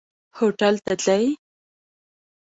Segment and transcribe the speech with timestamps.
[0.37, 1.25] هوټل ته ځئ؟